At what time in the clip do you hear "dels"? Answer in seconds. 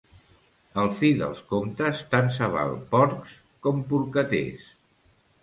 1.19-1.43